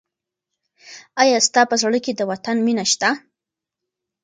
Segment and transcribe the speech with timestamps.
[1.21, 3.09] آیا ستا په زړه کې د وطن مینه شته؟